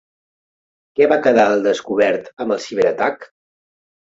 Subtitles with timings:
[0.99, 3.29] Què va quedar al descobert amb el ciberatac?